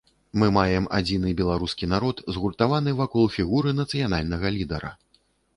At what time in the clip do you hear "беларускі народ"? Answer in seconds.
1.41-2.23